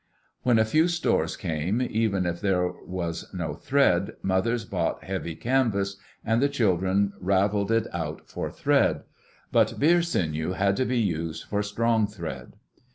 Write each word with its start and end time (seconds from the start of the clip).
When 0.41 0.57
a 0.57 0.65
few 0.65 0.87
stores 0.87 1.37
came, 1.37 1.79
even 1.79 2.25
if 2.25 2.41
there 2.41 2.67
was 2.69 3.31
no 3.35 3.53
thread, 3.53 4.13
mothers 4.23 4.65
bought 4.65 5.03
heavy 5.03 5.35
canvas, 5.35 5.97
and 6.25 6.41
the 6.41 6.49
children 6.49 7.13
raveled 7.19 7.71
it 7.71 7.85
out 7.93 8.27
for 8.27 8.49
thread; 8.49 9.03
but 9.51 9.79
deer 9.79 10.01
sinew 10.01 10.53
had 10.53 10.75
to 10.77 10.85
be 10.85 10.97
used 10.97 11.43
for 11.43 11.61
strong 11.61 12.07
thread. 12.07 12.53